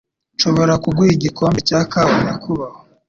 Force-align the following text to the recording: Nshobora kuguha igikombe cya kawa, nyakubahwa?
Nshobora 0.35 0.73
kuguha 0.83 1.09
igikombe 1.17 1.59
cya 1.67 1.79
kawa, 1.91 2.13
nyakubahwa? 2.25 2.79